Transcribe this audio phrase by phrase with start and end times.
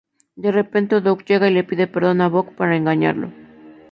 [0.35, 3.31] De repente, Doug llega y le pide perdón a Boog por engañarlo.